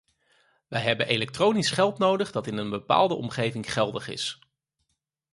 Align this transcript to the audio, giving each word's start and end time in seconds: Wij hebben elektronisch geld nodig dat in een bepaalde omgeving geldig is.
Wij 0.67 0.81
hebben 0.81 1.07
elektronisch 1.07 1.71
geld 1.71 1.97
nodig 1.97 2.31
dat 2.31 2.47
in 2.47 2.57
een 2.57 2.69
bepaalde 2.69 3.13
omgeving 3.13 3.71
geldig 3.73 4.07
is. 4.07 4.39